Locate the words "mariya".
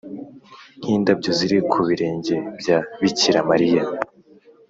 3.49-3.83